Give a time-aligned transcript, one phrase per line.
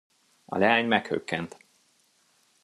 [0.45, 1.65] A leány meghökkent.